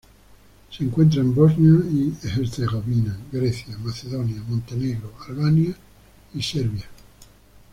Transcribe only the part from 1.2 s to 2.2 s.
en Bosnia y